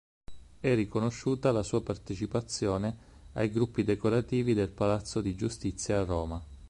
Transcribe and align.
È 0.59 0.73
riconosciuta 0.73 1.51
la 1.51 1.61
sua 1.61 1.83
partecipazione 1.83 2.97
ai 3.33 3.51
gruppi 3.51 3.83
decorativi 3.83 4.55
del 4.55 4.71
Palazzo 4.71 5.21
di 5.21 5.35
giustizia 5.35 5.99
a 6.01 6.05
Roma. 6.05 6.43